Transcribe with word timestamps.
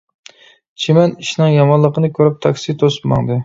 چىمەن 0.85 1.13
ئىشنىڭ 1.25 1.53
يامانلىقىنى 1.59 2.13
كۆرۈپ 2.19 2.43
تاكسى 2.49 2.79
توسۇپ 2.85 3.11
ماڭدى. 3.17 3.37